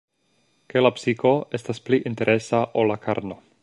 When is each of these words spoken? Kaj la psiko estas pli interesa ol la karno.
Kaj 0.73 0.83
la 0.83 0.91
psiko 0.95 1.33
estas 1.59 1.85
pli 1.91 2.03
interesa 2.13 2.67
ol 2.83 2.95
la 2.95 3.01
karno. 3.09 3.45